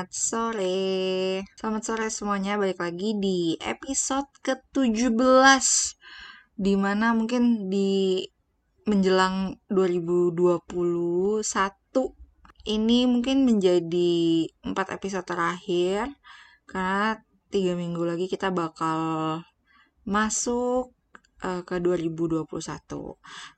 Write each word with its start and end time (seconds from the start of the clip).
Selamat 0.00 0.16
sore. 0.16 1.44
Selamat 1.60 1.82
sore 1.84 2.08
semuanya, 2.08 2.56
balik 2.56 2.80
lagi 2.80 3.20
di 3.20 3.60
episode 3.60 4.32
ke-17 4.40 5.12
Di 6.56 6.72
mana 6.72 7.12
mungkin 7.12 7.68
di 7.68 8.24
menjelang 8.88 9.60
2021 9.68 11.44
Ini 12.64 12.98
mungkin 13.12 13.44
menjadi 13.44 14.48
4 14.64 14.72
episode 14.72 15.28
terakhir 15.28 16.08
Karena 16.64 17.20
3 17.52 17.60
minggu 17.76 18.00
lagi 18.00 18.24
kita 18.24 18.48
bakal 18.48 19.44
masuk 20.08 20.96
uh, 21.44 21.62
ke 21.64 21.80
2021. 21.80 22.46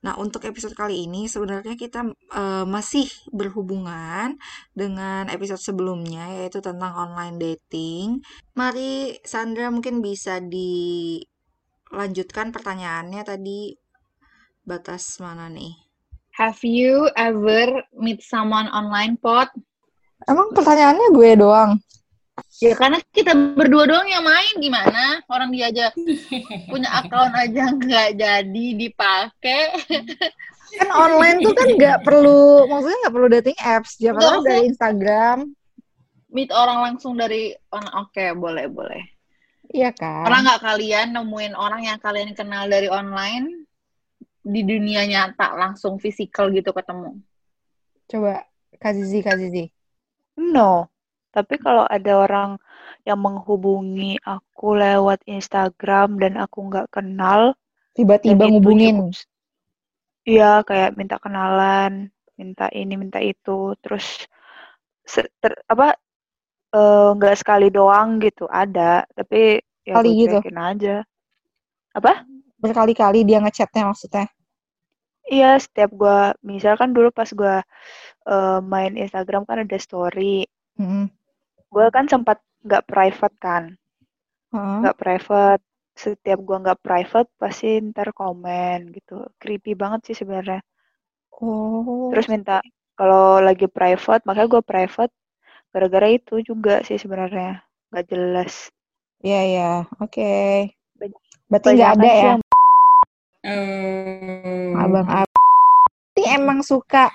Nah, 0.02 0.14
untuk 0.18 0.44
episode 0.46 0.74
kali 0.74 1.06
ini 1.06 1.26
sebenarnya 1.28 1.74
kita 1.78 2.06
uh, 2.34 2.64
masih 2.66 3.10
berhubungan 3.30 4.38
dengan 4.74 5.28
episode 5.28 5.60
sebelumnya 5.60 6.28
yaitu 6.42 6.58
tentang 6.62 6.94
online 6.94 7.38
dating. 7.38 8.22
Mari 8.54 9.18
Sandra 9.26 9.70
mungkin 9.70 10.02
bisa 10.02 10.38
dilanjutkan 10.42 11.16
pertanyaannya 12.54 13.22
tadi 13.26 13.74
batas 14.62 15.18
mana 15.18 15.50
nih? 15.50 15.74
Have 16.32 16.64
you 16.64 17.12
ever 17.12 17.84
meet 17.92 18.24
someone 18.24 18.64
online, 18.72 19.20
Pot? 19.20 19.52
Emang 20.24 20.54
pertanyaannya 20.56 21.12
gue 21.12 21.30
doang? 21.36 21.76
Ya 22.64 22.72
karena 22.78 22.96
kita 23.12 23.36
berdua 23.36 23.84
doang 23.84 24.08
yang 24.08 24.24
main 24.24 24.54
gimana? 24.56 25.20
Orang 25.28 25.52
dia 25.52 25.68
aja 25.68 25.92
punya 26.70 26.88
akun 26.88 27.32
aja 27.34 27.68
nggak 27.76 28.08
jadi 28.16 28.66
dipakai. 28.78 29.62
kan 30.72 30.88
online 30.88 31.44
tuh 31.44 31.52
kan 31.52 31.68
nggak 31.76 31.98
perlu, 32.00 32.64
maksudnya 32.64 32.98
nggak 33.04 33.14
perlu 33.14 33.28
dating 33.28 33.58
apps, 33.60 34.00
jangan 34.00 34.40
dari 34.40 34.72
Instagram. 34.72 35.52
Meet 36.32 36.48
orang 36.56 36.78
langsung 36.80 37.20
dari 37.20 37.52
oke 37.68 38.08
okay, 38.08 38.32
boleh 38.32 38.64
boleh. 38.72 39.02
Iya 39.68 39.92
kan. 39.92 40.24
Pernah 40.24 40.40
nggak 40.48 40.62
kalian 40.64 41.08
nemuin 41.12 41.54
orang 41.56 41.84
yang 41.84 41.98
kalian 42.00 42.32
kenal 42.32 42.64
dari 42.68 42.88
online 42.88 43.68
di 44.40 44.64
dunia 44.64 45.04
nyata 45.04 45.52
langsung 45.56 46.00
fisikal 46.00 46.48
gitu 46.48 46.72
ketemu? 46.72 47.20
Coba 48.08 48.48
Kazizi 48.80 49.20
Kazizi. 49.20 49.64
No. 50.40 50.91
Tapi 51.32 51.56
kalau 51.56 51.88
ada 51.88 52.12
orang 52.20 52.60
yang 53.08 53.18
menghubungi 53.18 54.20
aku 54.20 54.76
lewat 54.76 55.24
Instagram 55.24 56.20
dan 56.20 56.36
aku 56.36 56.68
nggak 56.68 56.92
kenal, 56.92 57.56
tiba-tiba 57.96 58.46
ngubungin. 58.52 59.10
Iya, 60.22 60.62
kayak 60.62 60.94
minta 60.94 61.18
kenalan, 61.18 62.12
minta 62.38 62.68
ini, 62.70 62.94
minta 62.94 63.18
itu, 63.18 63.74
terus 63.82 64.28
ter, 65.42 65.56
apa 65.66 65.96
eh, 66.76 67.08
nggak 67.16 67.34
uh, 67.34 67.40
sekali 67.40 67.72
doang 67.72 68.20
gitu 68.22 68.46
ada, 68.46 69.08
tapi 69.16 69.58
ya 69.82 69.98
Kali 69.98 70.14
gitu. 70.14 70.38
aja. 70.38 71.02
Apa? 71.96 72.22
Berkali-kali 72.60 73.26
dia 73.26 73.42
ngechatnya 73.42 73.88
maksudnya? 73.88 74.30
Iya, 75.26 75.58
setiap 75.58 75.90
gua 75.96 76.36
misalkan 76.44 76.92
dulu 76.94 77.08
pas 77.10 77.26
gua 77.34 77.64
uh, 78.28 78.60
main 78.62 78.94
Instagram 78.94 79.42
kan 79.48 79.64
ada 79.64 79.80
story. 79.80 80.46
-hmm 80.76 81.21
gue 81.72 81.86
kan 81.88 82.04
sempat 82.04 82.38
nggak 82.62 82.84
private 82.84 83.36
kan. 83.40 83.64
Nggak 84.52 84.96
hmm. 84.96 85.02
private. 85.02 85.64
Setiap 85.92 86.40
gue 86.40 86.56
nggak 86.56 86.80
private 86.84 87.28
pasti 87.40 87.80
ntar 87.80 88.12
komen 88.12 88.92
gitu. 88.92 89.24
Creepy 89.40 89.72
banget 89.72 90.12
sih 90.12 90.16
sebenarnya. 90.16 90.60
Oh. 91.40 92.12
Terus 92.12 92.28
minta 92.28 92.60
kalau 92.94 93.40
lagi 93.40 93.66
private 93.66 94.22
makanya 94.28 94.60
gue 94.60 94.62
private. 94.62 95.12
Gara-gara 95.72 96.08
itu 96.12 96.44
juga 96.44 96.84
sih 96.84 97.00
sebenarnya. 97.00 97.64
Nggak 97.88 98.06
jelas. 98.12 98.68
Iya 99.24 99.32
yeah, 99.32 99.42
iya. 99.42 99.60
Yeah. 99.60 99.78
oke. 99.96 100.12
Okay. 100.12 100.76
berarti 101.52 101.68
nggak 101.76 101.92
ada 102.00 102.08
ya? 102.08 102.34
um... 103.44 104.72
abang 104.78 105.08
abang. 105.08 105.28
Berarti 106.12 106.22
emang 106.28 106.60
suka 106.60 107.08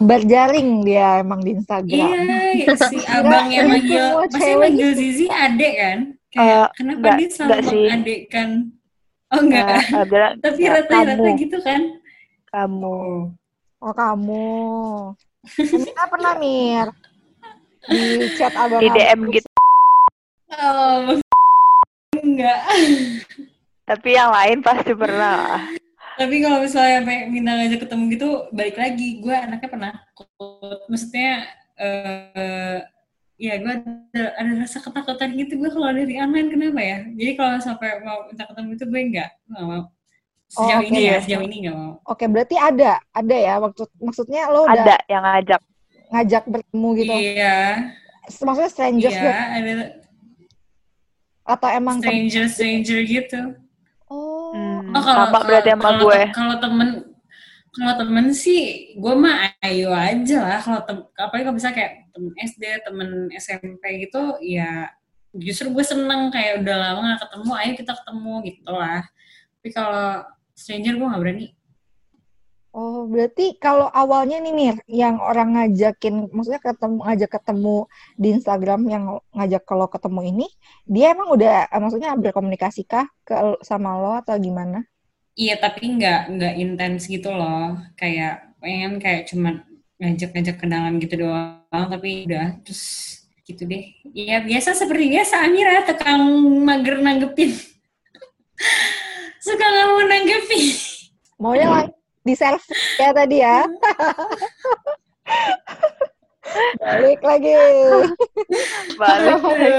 berjaring 0.00 0.86
dia 0.86 1.20
emang 1.20 1.40
di 1.44 1.58
Instagram. 1.58 2.08
Iya, 2.56 2.74
si 2.92 2.98
abang 3.08 3.48
yang 3.52 3.68
manggil, 3.68 4.04
pasti 4.30 4.52
manggil 4.56 4.90
Zizi 4.96 5.26
adek 5.28 5.74
kan? 5.76 5.98
Kayak, 6.32 6.64
uh, 6.64 6.68
kenapa 6.72 6.96
enggak, 6.96 7.16
dia 7.20 7.28
selalu 7.28 7.70
mengadekkan? 7.76 8.48
Oh 9.32 9.40
enggak, 9.40 9.76
uh, 9.92 10.04
uh, 10.04 10.30
tapi 10.40 10.62
rata-rata 10.68 11.30
gitu 11.36 11.58
kan? 11.60 11.82
Kamu. 12.52 13.00
Oh 13.82 13.94
kamu. 13.96 14.56
Kita 15.90 16.02
pernah 16.06 16.38
Mir 16.38 16.88
di 17.90 18.30
chat 18.38 18.54
abang 18.54 18.78
di 18.78 18.88
DM 18.94 19.20
gitu. 19.34 19.48
Oh, 20.54 21.18
enggak. 22.22 22.60
Tapi 23.82 24.08
yang 24.14 24.30
lain 24.30 24.58
pasti 24.62 24.92
pernah 24.94 25.58
tapi 26.22 26.38
kalau 26.38 26.62
misalnya 26.62 26.98
minta 27.26 27.58
ngajak 27.58 27.80
ketemu 27.82 28.04
gitu 28.14 28.28
balik 28.54 28.76
lagi. 28.78 29.18
Gue 29.18 29.34
anaknya 29.34 29.68
pernah 29.68 29.92
maksudnya 30.86 31.50
uh, 31.74 32.78
ya 33.34 33.58
gue 33.58 33.72
ada, 33.74 34.24
ada 34.38 34.52
rasa 34.62 34.78
ketakutan 34.78 35.34
gitu. 35.34 35.58
Gue 35.58 35.70
kalau 35.74 35.90
dari 35.90 36.14
online 36.22 36.48
kenapa 36.54 36.78
ya? 36.78 36.98
Jadi 37.10 37.32
kalau 37.34 37.58
sampai 37.58 37.98
mau 38.06 38.22
minta 38.30 38.46
ketemu 38.46 38.70
itu 38.78 38.84
gue 38.86 39.00
enggak 39.02 39.30
nggak 39.50 39.64
mau. 39.66 39.82
Sejauh 40.52 40.68
oh, 40.68 40.78
okay. 40.78 40.90
ini 40.94 41.00
ya 41.02 41.16
sejauh 41.18 41.42
ini 41.42 41.56
nggak 41.66 41.76
mau. 41.76 41.92
Oke 42.06 42.06
okay, 42.14 42.26
berarti 42.30 42.56
ada 42.56 42.92
ada 43.10 43.36
ya? 43.36 43.54
Waktu 43.58 43.82
maksudnya 43.98 44.42
lo 44.46 44.62
udah 44.70 44.78
ada 44.78 44.96
yang 45.10 45.24
ngajak. 45.26 45.62
ngajak 46.12 46.44
bertemu 46.44 46.88
gitu? 47.00 47.12
Iya. 47.18 47.58
Maksudnya 48.22 48.70
strangers 48.70 49.16
iya, 49.18 49.34
ada 49.58 49.72
atau 51.42 51.68
emang 51.74 51.98
stranger 51.98 52.46
stranger 52.46 53.00
gitu 53.02 53.40
oh, 54.94 55.02
kalau, 55.02 55.24
sama 55.28 55.38
berarti 55.44 55.70
sama 55.72 55.84
kalau, 55.84 56.00
gue. 56.04 56.20
Kalau 56.32 56.56
temen 56.60 56.88
kalau 57.72 57.94
temen 57.96 58.26
sih 58.36 58.92
gue 59.00 59.14
mah 59.16 59.56
ayo 59.64 59.90
aja 59.92 60.38
lah. 60.44 60.60
Kalau 60.60 60.80
tem 60.84 60.98
apalagi 61.16 61.44
kalau 61.48 61.56
bisa 61.56 61.70
kayak 61.72 61.92
temen 62.12 62.32
SD 62.36 62.64
temen 62.84 63.08
SMP 63.36 63.82
gitu 64.04 64.36
ya 64.44 64.92
justru 65.32 65.72
gue 65.72 65.80
seneng 65.80 66.28
kayak 66.28 66.60
udah 66.60 66.76
lama 66.76 67.16
gak 67.16 67.24
ketemu 67.24 67.52
ayo 67.56 67.72
kita 67.72 67.92
ketemu 67.96 68.34
gitu 68.44 68.72
lah. 68.72 69.02
Tapi 69.60 69.68
kalau 69.72 70.06
stranger 70.52 70.94
gue 71.00 71.06
gak 71.08 71.22
berani 71.22 71.46
Oh, 72.72 73.04
berarti 73.04 73.60
kalau 73.60 73.84
awalnya 73.92 74.40
nih 74.40 74.54
Mir, 74.56 74.76
yang 74.88 75.20
orang 75.20 75.60
ngajakin, 75.60 76.32
maksudnya 76.32 76.56
ketemu 76.56 77.04
ngajak 77.04 77.30
ketemu 77.36 77.76
di 78.16 78.28
Instagram 78.32 78.80
yang 78.88 79.04
ngajak 79.36 79.68
kalau 79.68 79.92
ketemu 79.92 80.20
ini, 80.32 80.46
dia 80.88 81.12
emang 81.12 81.36
udah, 81.36 81.68
maksudnya 81.68 82.16
berkomunikasi 82.16 82.88
kah 82.88 83.04
ke 83.28 83.60
sama 83.60 84.00
lo 84.00 84.16
atau 84.24 84.40
gimana? 84.40 84.88
Iya, 85.36 85.60
tapi 85.60 86.00
nggak 86.00 86.32
nggak 86.32 86.54
intens 86.56 87.12
gitu 87.12 87.28
loh, 87.28 87.76
kayak 87.92 88.56
pengen 88.64 88.96
kayak 89.04 89.28
cuma 89.28 89.68
ngajak-ngajak 90.00 90.56
kenalan 90.56 90.96
gitu 90.96 91.28
doang, 91.28 91.84
tapi 91.92 92.24
udah 92.24 92.56
terus 92.64 92.82
gitu 93.44 93.68
deh. 93.68 93.84
Iya 94.16 94.48
biasa 94.48 94.72
seperti 94.72 95.12
biasa 95.12 95.44
Amira 95.44 95.84
tukang 95.84 96.24
mager 96.64 97.04
nanggepin. 97.04 97.52
Suka 99.44 99.60
nggak 99.60 99.86
mau 99.92 100.02
nanggepin. 100.08 100.64
Maunya 101.36 101.68
lang 101.68 102.01
di 102.22 102.34
selfie 102.38 102.78
ya 102.98 103.10
tadi 103.10 103.36
ya. 103.42 103.66
Balik 106.78 107.20
lagi. 107.22 107.54
Balik 108.98 109.42
lagi. 109.42 109.72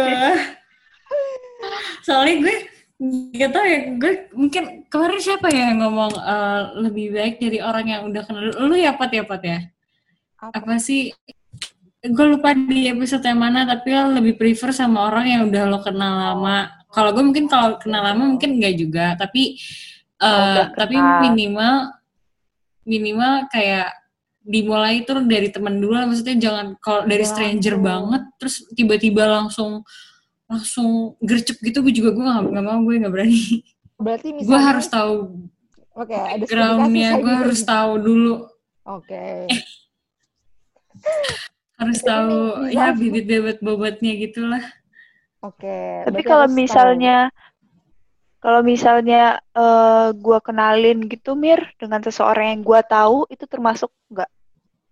Soalnya 2.04 2.36
gue 2.44 2.57
gak 3.36 3.51
tau 3.51 3.66
ya, 3.68 3.80
gue 4.00 4.13
mungkin 4.31 4.63
kemarin 4.88 5.19
siapa 5.19 5.48
ya 5.51 5.72
yang 5.72 5.84
ngomong 5.84 6.13
uh, 6.16 6.62
lebih 6.80 7.12
baik 7.12 7.36
dari 7.40 7.60
orang 7.60 7.86
yang 7.88 8.01
udah 8.07 8.22
kenal 8.24 8.44
lu 8.63 8.75
ya 8.80 8.95
Pat 8.95 9.12
ya 9.12 9.24
Pat 9.28 9.44
ya? 9.44 9.60
Apa, 10.40 10.60
Apa 10.60 10.75
sih? 10.80 11.12
Gue 12.04 12.36
lupa 12.36 12.51
di 12.51 12.92
episode 12.92 13.24
yang 13.24 13.40
mana, 13.40 13.63
tapi 13.63 13.95
lo 13.95 14.19
lebih 14.19 14.36
prefer 14.36 14.75
sama 14.75 15.07
orang 15.07 15.25
yang 15.28 15.42
udah 15.48 15.63
lo 15.72 15.80
kenal 15.80 16.36
lama. 16.36 16.68
Kalau 16.92 17.16
gue 17.16 17.24
mungkin 17.24 17.48
kalau 17.48 17.80
kenal 17.80 18.04
lama 18.04 18.36
mungkin 18.36 18.60
enggak 18.60 18.75
juga, 18.75 19.06
tapi 19.16 19.56
uh, 20.19 20.68
tapi 20.75 21.00
minimal 21.00 21.95
minimal 22.83 23.47
kayak 23.51 23.91
dimulai 24.44 25.07
itu 25.07 25.12
dari 25.24 25.47
teman 25.47 25.80
dulu 25.80 25.95
maksudnya 25.95 26.35
jangan 26.35 26.75
kalau 26.83 27.07
dari 27.07 27.24
stranger 27.24 27.80
ya, 27.80 27.83
banget 27.83 28.24
terus 28.35 28.56
tiba-tiba 28.75 29.24
langsung 29.24 29.88
langsung 30.51 31.15
gercep 31.24 31.57
gitu 31.63 31.80
gue 31.80 31.94
juga 31.95 32.12
gue 32.12 32.24
gak, 32.27 32.51
gak 32.51 32.65
mau 32.68 32.80
gue 32.83 33.00
gak 33.00 33.13
berani. 33.13 33.63
Berarti 33.95 34.27
misalnya 34.35 34.50
gue 34.51 34.59
harus 34.59 34.88
tahu 34.91 35.13
oke 35.95 36.12
okay, 36.12 36.44
backgroundnya 36.44 37.09
gue 37.24 37.33
harus 37.47 37.62
tahu 37.63 37.91
dulu. 38.03 38.35
Oke. 38.83 39.47
Okay. 39.47 39.47
harus 41.83 42.00
tahu 42.00 42.69
ya 42.71 42.95
bibit-bibit 42.95 43.59
bobotnya 43.59 44.15
gitulah 44.15 44.63
oke 45.44 45.59
okay, 45.59 46.07
tapi 46.07 46.21
kalau 46.24 46.47
misalnya 46.47 47.27
tahu 47.27 47.53
kalau 48.44 48.60
misalnya 48.60 49.40
uh, 49.56 49.63
eh, 49.63 50.19
gue 50.19 50.40
kenalin 50.44 51.07
gitu 51.07 51.40
Mir 51.40 51.63
dengan 51.80 52.04
seseorang 52.04 52.60
yang 52.60 52.62
gue 52.62 52.81
tahu 52.84 53.24
itu 53.31 53.48
termasuk 53.48 53.88
nggak? 54.12 54.28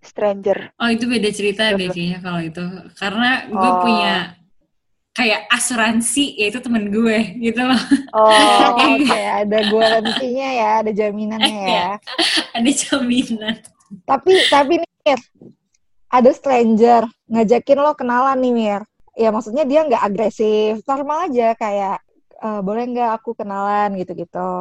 stranger. 0.01 0.73
Oh 0.81 0.89
itu 0.89 1.05
beda 1.05 1.29
cerita 1.29 1.77
deh 1.77 1.87
kayaknya 1.93 2.19
kalau 2.25 2.41
itu. 2.41 2.65
Karena 2.97 3.45
gue 3.45 3.69
oh. 3.69 3.79
punya 3.85 4.15
kayak 5.11 5.45
asuransi 5.51 6.39
yaitu 6.41 6.57
temen 6.57 6.89
gue 6.89 7.37
gitu 7.37 7.61
loh. 7.61 7.81
Oh 8.17 8.31
oke 8.81 9.05
okay. 9.05 9.45
ada 9.45 9.57
garansinya 9.69 10.49
ya, 10.57 10.69
ada 10.81 10.91
jaminannya 10.91 11.61
ya. 11.69 11.89
ada 12.57 12.71
jaminan. 12.73 13.55
Tapi 14.03 14.31
tapi 14.49 14.73
nih 14.81 15.17
ada 16.11 16.31
stranger 16.33 17.07
ngajakin 17.29 17.77
lo 17.79 17.93
kenalan 17.93 18.41
nih 18.41 18.53
Mir. 18.53 18.81
Ya 19.13 19.29
maksudnya 19.29 19.67
dia 19.67 19.85
nggak 19.85 20.01
agresif, 20.01 20.81
normal 20.87 21.29
aja 21.29 21.53
kayak 21.59 21.99
e, 22.41 22.47
boleh 22.65 22.83
nggak 22.89 23.21
aku 23.21 23.37
kenalan 23.37 23.93
gitu-gitu. 24.01 24.51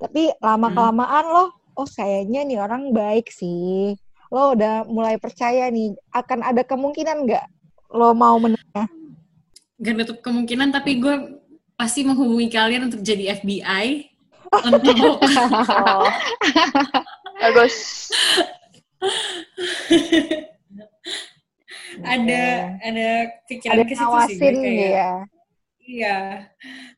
Tapi 0.00 0.32
lama 0.38 0.70
kelamaan 0.70 1.26
hmm. 1.26 1.34
lo, 1.34 1.44
oh 1.76 1.88
kayaknya 1.90 2.46
nih 2.46 2.58
orang 2.62 2.94
baik 2.94 3.28
sih. 3.28 3.98
Lo 4.30 4.54
udah 4.54 4.86
mulai 4.86 5.18
percaya 5.18 5.66
nih, 5.68 5.92
akan 6.14 6.46
ada 6.46 6.62
kemungkinan 6.62 7.26
nggak 7.26 7.44
lo 7.90 8.14
mau 8.14 8.38
menanya? 8.38 8.86
Gak 9.80 9.94
nutup 9.96 10.18
kemungkinan, 10.22 10.70
tapi 10.70 11.00
gue 11.02 11.40
pasti 11.74 12.04
menghubungi 12.04 12.52
kalian 12.52 12.86
untuk 12.86 13.02
jadi 13.02 13.40
FBI. 13.40 14.06
untuk 14.50 14.82
oh. 15.22 16.10
bagus 17.40 18.10
ada 22.04 22.42
ada 22.84 23.08
pikiran 23.48 23.84
ke 23.84 23.94
situ 23.96 24.16
sih 24.28 24.36
kayak 24.38 24.90
ya. 24.92 25.12
Iya 25.90 26.46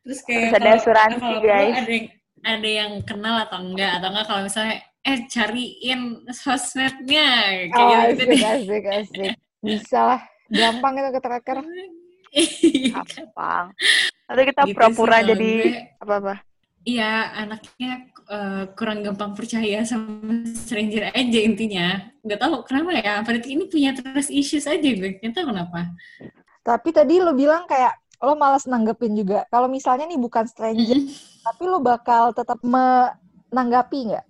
terus 0.04 0.20
kayak 0.28 0.60
ada 0.60 0.70
asuransi 0.76 1.16
kalau 1.16 1.40
guys 1.40 1.74
ada 1.80 1.92
yang 1.92 2.06
ada 2.42 2.68
yang 2.68 2.92
kenal 3.06 3.36
atau 3.48 3.58
enggak 3.64 3.92
atau 4.02 4.08
enggak 4.12 4.26
kalau 4.28 4.42
misalnya 4.44 4.76
eh 5.02 5.18
cariin 5.26 6.02
sosmednya 6.30 7.28
kayak 7.72 7.96
oh, 7.98 8.10
gitu 8.14 8.22
asik, 8.36 8.44
asik, 8.44 8.84
asik. 8.86 9.34
bisa 9.64 9.98
lah 9.98 10.20
gampang 10.52 10.92
itu 11.00 11.10
ke 11.10 11.20
tracker 11.24 11.58
gampang 12.92 13.66
nanti 14.28 14.42
kita 14.52 14.62
gitu 14.68 14.74
pura-pura 14.76 15.18
jadi 15.24 15.52
apa-apa 15.98 16.52
Iya, 16.82 17.30
anaknya 17.38 18.10
uh, 18.26 18.66
kurang 18.74 19.06
gampang 19.06 19.38
percaya 19.38 19.86
sama 19.86 20.42
stranger 20.50 21.14
aja 21.14 21.38
intinya. 21.38 22.10
Gak 22.26 22.42
tahu 22.42 22.66
kenapa 22.66 22.90
ya. 22.98 23.22
Berarti 23.22 23.54
ini 23.54 23.70
punya 23.70 23.94
trust 23.94 24.34
issues 24.34 24.66
aja 24.66 24.82
gue. 24.82 25.22
Gak 25.22 25.30
tahu 25.30 25.54
kenapa. 25.54 25.94
Tapi 26.66 26.88
tadi 26.90 27.22
lo 27.22 27.38
bilang 27.38 27.70
kayak 27.70 28.01
lo 28.22 28.32
malas 28.38 28.70
nanggepin 28.70 29.18
juga. 29.18 29.44
Kalau 29.50 29.66
misalnya 29.66 30.06
nih 30.06 30.20
bukan 30.22 30.46
stranger, 30.46 30.98
tapi 31.42 31.62
lo 31.66 31.82
bakal 31.82 32.30
tetap 32.30 32.62
menanggapi 32.62 34.14
nggak? 34.14 34.26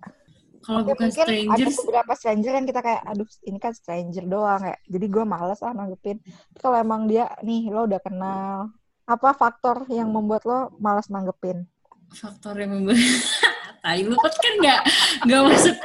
Kalau 0.63 0.81
bukan 0.81 1.11
mungkin 1.11 1.27
stranger, 1.27 1.53
ada 1.53 1.69
beberapa 1.77 2.13
stranger 2.17 2.53
yang 2.57 2.65
kita 2.65 2.81
kayak, 2.81 3.01
aduh 3.05 3.29
ini 3.45 3.59
kan 3.61 3.73
stranger 3.77 4.25
doang 4.25 4.63
ya. 4.65 4.77
Jadi 4.89 5.05
gue 5.11 5.23
males 5.27 5.59
lah 5.61 5.73
nanggepin. 5.77 6.17
Kalau 6.57 6.75
emang 6.79 7.05
dia 7.05 7.29
nih 7.45 7.69
lo 7.69 7.85
udah 7.85 8.01
kenal, 8.01 8.73
apa 9.05 9.29
faktor 9.37 9.85
yang 9.91 10.09
membuat 10.09 10.47
lo 10.47 10.73
malas 10.81 11.11
nanggepin? 11.13 11.67
faktor 12.13 12.55
yang 12.61 12.71
membuat 12.77 12.97
tai 13.83 13.99
lu 14.05 14.15
kan 14.15 14.53
nggak 14.63 14.81
nggak 15.27 15.41
masuk 15.49 15.75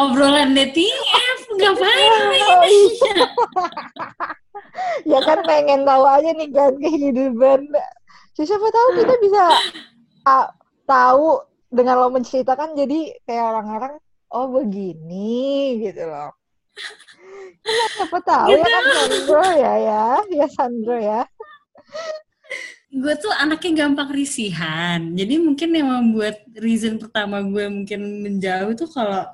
obrolan 0.00 0.56
DTF 0.56 1.35
ngapain 1.56 2.12
oh, 2.22 2.64
iya. 2.64 3.24
ya 5.16 5.18
kan 5.24 5.38
pengen 5.44 5.82
tahu 5.88 6.04
aja 6.04 6.30
nih 6.36 6.50
kan 6.52 6.72
kehidupan 6.76 7.60
siapa 8.36 8.68
tahu 8.68 8.88
kita 9.00 9.14
bisa 9.24 9.44
uh, 10.28 10.46
tahu 10.84 11.40
dengan 11.72 12.04
lo 12.04 12.08
menceritakan 12.12 12.76
jadi 12.76 13.16
kayak 13.24 13.44
orang-orang 13.56 13.92
oh 14.30 14.46
begini 14.52 15.80
gitu 15.80 16.04
loh 16.04 16.30
ya, 17.64 17.84
siapa 17.96 18.18
tahu 18.20 18.52
gitu. 18.52 18.60
ya 18.60 18.66
kan. 18.68 18.82
Sandro 18.84 19.44
ya 19.56 19.74
ya 19.80 20.04
ya 20.28 20.46
Sandro 20.52 20.96
ya 21.00 21.20
gue 22.96 23.14
tuh 23.20 23.32
anaknya 23.36 23.84
gampang 23.84 24.08
risihan. 24.08 25.12
Jadi 25.12 25.36
mungkin 25.36 25.68
yang 25.76 25.88
membuat 25.92 26.40
reason 26.56 26.96
pertama 26.96 27.44
gue 27.44 27.68
mungkin 27.68 28.24
menjauh 28.24 28.72
tuh 28.72 28.88
kalau 28.88 29.26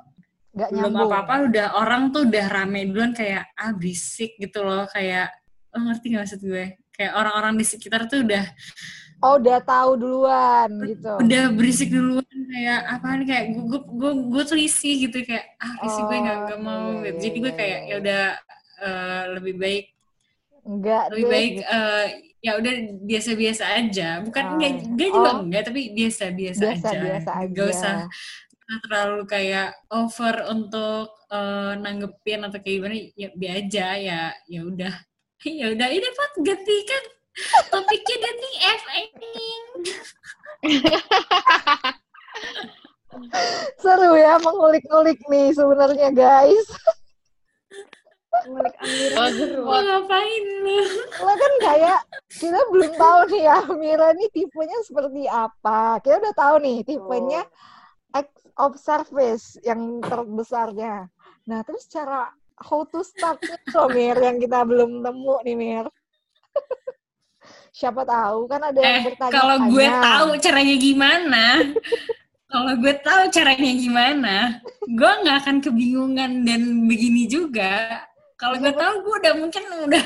Gak 0.52 0.68
belum 0.68 0.92
apa-apa 0.92 1.48
udah 1.48 1.66
orang 1.80 2.12
tuh 2.12 2.28
udah 2.28 2.46
rame 2.52 2.84
duluan 2.84 3.16
kayak 3.16 3.56
ah 3.56 3.72
berisik 3.72 4.36
gitu 4.36 4.60
loh 4.60 4.84
kayak 4.92 5.32
lo 5.72 5.80
oh, 5.80 5.82
ngerti 5.88 6.12
gak 6.12 6.28
maksud 6.28 6.40
gue? 6.44 6.66
Kayak 6.92 7.12
orang-orang 7.16 7.54
di 7.56 7.64
sekitar 7.64 8.04
tuh 8.04 8.20
udah 8.20 8.44
oh 9.22 9.40
udah 9.40 9.58
tahu 9.64 9.90
duluan 9.96 10.68
gitu. 10.84 11.14
udah 11.24 11.44
berisik 11.56 11.88
duluan 11.88 12.36
kayak 12.52 12.80
apa 12.84 13.06
nih? 13.16 13.26
Kayak 13.32 13.44
gue 13.64 13.80
gue 13.80 14.12
gue, 14.28 14.44
risih 14.52 14.94
gitu 15.08 15.16
kayak 15.24 15.56
ah 15.56 15.72
risih 15.88 16.02
oh, 16.04 16.06
gue 16.12 16.18
gak, 16.20 16.38
gak 16.52 16.60
mau 16.60 16.86
iya, 16.92 17.04
gitu. 17.08 17.18
jadi 17.24 17.36
gue 17.40 17.52
kayak 17.56 17.80
ya 17.88 17.94
udah 18.02 18.22
uh, 18.84 19.22
lebih 19.40 19.54
baik 19.56 19.84
enggak 20.62 21.04
lebih 21.10 21.24
deh, 21.24 21.32
baik 21.32 21.52
gitu. 21.58 21.72
uh, 21.74 22.06
ya 22.42 22.52
udah 22.58 22.74
biasa-biasa 23.06 23.64
aja. 23.78 24.08
Bukan 24.26 24.42
oh. 24.44 24.50
enggak, 24.58 24.70
enggak 24.82 25.10
juga 25.14 25.30
oh. 25.30 25.40
enggak 25.46 25.62
tapi 25.70 25.80
biasa-biasa 25.94 26.62
aja. 26.74 26.90
Biasa 26.98 27.30
aja. 27.38 27.54
gak 27.54 27.66
usah 27.70 27.94
terlalu 28.80 29.22
kayak 29.28 29.76
over 29.92 30.34
untuk 30.48 31.12
uh, 31.28 31.72
nanggepin 31.76 32.46
atau 32.46 32.58
kayak 32.60 32.76
gimana 32.78 32.96
ya 33.18 33.28
biasa 33.34 33.58
aja 33.60 33.86
ya 33.98 34.22
ya 34.48 34.60
udah 34.64 34.94
ya 35.60 35.66
udah 35.74 35.88
ini 35.90 36.08
pak 36.12 36.30
ganti 36.40 36.76
kan 36.86 37.04
topiknya 37.72 38.16
ganti 38.20 38.50
F 38.60 38.82
ending 38.92 39.64
seru 43.82 44.16
ya 44.16 44.40
mengulik-ulik 44.40 45.20
nih 45.28 45.52
sebenarnya 45.52 46.08
guys 46.12 46.68
ngulik 48.48 48.74
Amira 48.80 49.28
Mau 49.60 49.80
ngapain 49.80 50.44
lu? 50.64 50.80
Lo 51.20 51.32
kan 51.36 51.52
kayak 51.62 52.00
kita 52.32 52.60
belum 52.72 52.92
tahu 52.96 53.20
nih 53.30 53.42
ya 53.44 53.56
Amira 53.68 54.08
nih 54.16 54.28
tipenya 54.32 54.78
seperti 54.82 55.28
apa. 55.28 56.00
Kita 56.00 56.16
udah 56.18 56.34
tahu 56.34 56.54
nih 56.64 56.78
tipenya 56.82 57.44
oh. 57.44 57.52
Of 58.52 58.76
service 58.76 59.56
yang 59.64 60.04
terbesarnya. 60.04 61.08
Nah 61.48 61.60
terus 61.64 61.88
cara 61.88 62.28
how 62.60 62.84
to 62.86 63.00
start 63.02 63.40
loh 63.72 63.88
Mir 63.90 64.14
yang 64.20 64.38
kita 64.38 64.62
belum 64.62 65.02
nemu 65.02 65.36
nih 65.44 65.56
Mir. 65.56 65.86
Siapa 67.78 68.04
tahu 68.04 68.46
kan 68.46 68.60
ada 68.60 68.78
yang 68.78 69.00
eh, 69.00 69.04
bertanya. 69.08 69.32
Kalau 69.32 69.56
gue 69.72 69.88
tahu 69.88 70.28
caranya 70.38 70.76
gimana, 70.76 71.44
kalau 72.52 72.72
gue 72.76 72.94
tahu 73.00 73.22
caranya 73.32 73.72
gimana, 73.72 74.36
gue 74.84 75.10
nggak 75.24 75.36
akan 75.42 75.56
kebingungan 75.64 76.44
dan 76.44 76.62
begini 76.84 77.24
juga. 77.24 78.04
Kalau 78.36 78.60
gue 78.60 78.72
tahu 78.76 78.94
gue 79.00 79.14
udah 79.24 79.34
mungkin 79.40 79.64
udah 79.88 80.04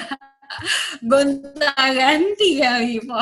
gonta 1.11 1.75
ganti 1.91 2.63
ya 2.63 2.79
Vivo. 2.79 3.19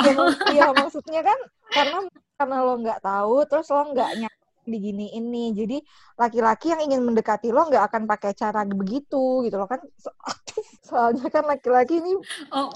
Iya, 0.53 0.69
maksudnya 0.77 1.25
kan 1.25 1.39
karena 1.73 1.99
karena 2.37 2.57
lo 2.61 2.75
nggak 2.83 3.01
tahu 3.01 3.37
terus 3.49 3.67
lo 3.73 3.83
nggak 3.95 4.11
nyak 4.21 4.35
di 4.65 4.79
gini 4.81 5.07
ini 5.13 5.53
jadi 5.53 5.79
laki-laki 6.17 6.73
yang 6.73 6.83
ingin 6.85 7.05
mendekati 7.05 7.53
lo 7.53 7.69
nggak 7.69 7.85
akan 7.93 8.03
pakai 8.09 8.33
cara 8.33 8.65
begitu 8.65 9.45
gitu 9.45 9.57
lo 9.57 9.69
kan 9.69 9.81
so, 9.97 10.11
soalnya 10.89 11.29
kan 11.29 11.45
laki-laki 11.45 12.01
ini 12.01 12.17
oh. 12.53 12.73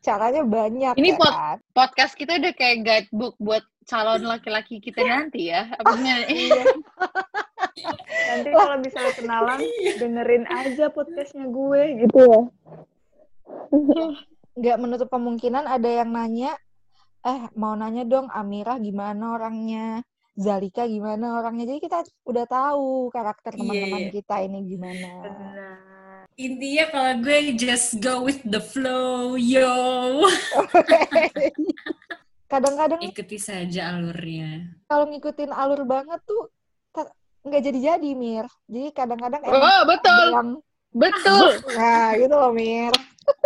caranya 0.00 0.44
banyak 0.44 0.94
ini 0.96 1.12
ya 1.12 1.20
pod 1.20 1.32
kan? 1.32 1.56
podcast 1.76 2.12
kita 2.16 2.40
udah 2.40 2.52
kayak 2.56 2.78
guidebook 2.84 3.36
buat 3.36 3.64
calon 3.90 4.22
laki-laki 4.22 4.78
kita 4.78 5.02
nanti 5.02 5.50
ya. 5.50 5.66
Abisnya 5.82 6.22
iya. 6.30 6.62
nanti 8.30 8.48
kalau 8.54 8.78
misalnya 8.78 9.12
kenalan 9.18 9.60
dengerin 9.98 10.46
aja 10.46 10.94
podcastnya 10.94 11.50
gue 11.50 12.06
gitu. 12.06 12.54
Ya 13.74 14.06
nggak 14.60 14.78
menutup 14.82 15.08
kemungkinan 15.08 15.64
ada 15.64 15.88
yang 15.88 16.10
nanya 16.10 16.52
eh 17.22 17.42
mau 17.54 17.72
nanya 17.78 18.02
dong 18.04 18.28
Amirah 18.32 18.76
gimana 18.82 19.38
orangnya 19.38 20.02
Zalika 20.38 20.86
gimana 20.86 21.42
orangnya. 21.42 21.66
Jadi 21.74 21.80
kita 21.82 21.98
udah 22.26 22.44
tahu 22.46 23.10
karakter 23.10 23.52
iya. 23.54 23.58
teman-teman 23.60 24.00
yeah. 24.06 24.12
kita 24.14 24.36
ini 24.46 24.58
gimana. 24.66 25.08
Intinya 26.40 26.84
kalau 26.88 27.12
gue 27.20 27.38
just 27.58 28.00
go 28.00 28.24
with 28.24 28.40
the 28.46 28.62
flow 28.62 29.34
yo. 29.36 29.68
Kadang-kadang 32.50 32.98
ikuti 33.06 33.38
saja 33.38 33.94
alurnya. 33.94 34.74
kalau 34.90 35.06
ngikutin 35.06 35.54
alur 35.54 35.86
banget 35.86 36.18
tuh 36.26 36.50
nggak 37.46 37.62
jadi-jadi 37.62 38.10
mir. 38.18 38.46
Jadi 38.66 38.90
kadang-kadang 38.90 39.40
oh 39.46 39.82
betul. 39.86 40.26
yang... 40.34 40.50
betul. 40.90 41.46
Nah 41.78 42.18
gitu 42.18 42.34
loh 42.34 42.50
mir. 42.50 42.90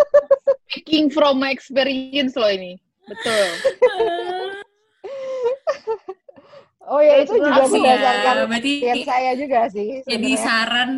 Speaking 0.73 1.13
from 1.13 1.37
my 1.37 1.53
experience 1.53 2.33
loh 2.33 2.49
ini. 2.49 2.81
Betul 3.05 3.49
oh 6.89 7.01
ya 7.01 7.15
itu 7.23 7.35
juga 7.39 7.65
berdasarkan 7.65 8.35
ya, 8.37 8.45
berarti 8.49 8.73
saya 9.05 9.33
juga 9.37 9.61
sih 9.73 10.03
sebenernya. 10.03 10.13
jadi 10.13 10.31
saran 10.37 10.91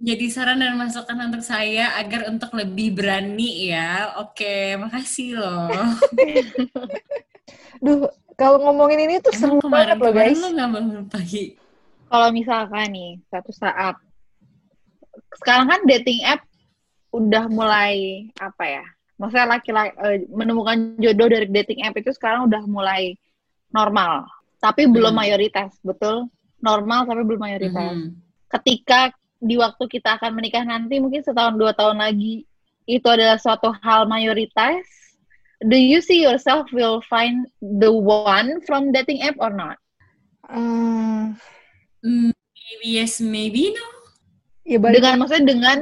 jadi 0.00 0.26
saran 0.32 0.58
dan 0.64 0.80
masukan 0.80 1.18
untuk 1.28 1.44
saya 1.44 1.92
agar 2.00 2.32
untuk 2.32 2.56
lebih 2.56 2.96
berani 2.96 3.68
ya. 3.68 4.16
Oke, 4.16 4.72
makasih 4.80 5.36
loh. 5.36 5.68
Duh, 7.84 8.08
kalau 8.32 8.64
ngomongin 8.64 9.04
ini 9.04 9.20
tuh 9.20 9.36
seru 9.36 9.60
banget 9.68 10.00
loh 10.00 10.12
guys. 10.16 10.40
Kemarin 10.40 10.56
lo 10.56 10.66
bangun 10.72 11.04
pagi? 11.04 11.52
Kalau 12.08 12.28
misalkan 12.32 12.88
nih, 12.96 13.12
satu 13.28 13.52
saat 13.52 14.00
sekarang 15.36 15.68
kan 15.68 15.80
dating 15.84 16.24
app 16.24 16.48
udah 17.12 17.44
mulai 17.52 18.24
apa 18.40 18.64
ya? 18.80 18.84
Maksudnya 19.20 19.46
laki-laki 19.52 19.92
uh, 20.00 20.16
menemukan 20.32 20.96
jodoh 20.96 21.28
dari 21.28 21.44
dating 21.44 21.84
app 21.84 22.00
itu 22.00 22.08
sekarang 22.16 22.48
udah 22.48 22.64
mulai 22.64 23.20
normal, 23.68 24.24
tapi 24.60 24.86
hmm. 24.86 24.92
belum 24.92 25.14
mayoritas, 25.16 25.74
betul? 25.80 26.28
Normal 26.60 27.08
tapi 27.08 27.24
belum 27.24 27.40
mayoritas. 27.40 27.96
Hmm. 27.96 28.14
Ketika 28.52 29.10
di 29.40 29.56
waktu 29.56 29.84
kita 29.88 30.20
akan 30.20 30.36
menikah 30.36 30.62
nanti 30.68 31.00
mungkin 31.00 31.24
setahun 31.24 31.56
dua 31.56 31.72
tahun 31.72 32.04
lagi 32.04 32.44
itu 32.84 33.08
adalah 33.08 33.40
suatu 33.40 33.72
hal 33.80 34.04
mayoritas 34.04 34.84
do 35.64 35.76
you 35.76 36.04
see 36.04 36.20
yourself 36.20 36.68
will 36.76 37.00
find 37.08 37.48
the 37.60 37.88
one 37.88 38.60
from 38.68 38.92
dating 38.92 39.24
app 39.24 39.36
or 39.40 39.48
not 39.48 39.80
um, 40.52 41.32
maybe 42.04 43.00
yes 43.00 43.16
maybe 43.20 43.72
no 43.72 43.86
ya, 44.68 44.76
dengan 44.76 45.24
maksudnya 45.24 45.56
dengan 45.56 45.78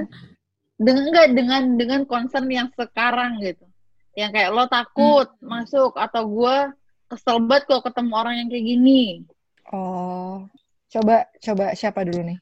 dengan 0.78 1.02
enggak 1.10 1.26
dengan 1.34 1.62
dengan 1.74 2.00
concern 2.06 2.46
yang 2.46 2.70
sekarang 2.78 3.42
gitu 3.42 3.66
yang 4.14 4.30
kayak 4.30 4.54
lo 4.54 4.70
takut 4.70 5.26
hmm. 5.42 5.46
masuk 5.46 5.98
atau 5.98 6.22
gue 6.30 6.56
kesel 7.08 7.40
banget 7.44 7.64
kalau 7.66 7.82
ketemu 7.82 8.12
orang 8.14 8.34
yang 8.38 8.48
kayak 8.52 8.66
gini 8.68 9.02
oh 9.72 10.44
coba 10.88 11.28
coba 11.40 11.64
siapa 11.76 12.04
dulu 12.04 12.20
nih 12.32 12.38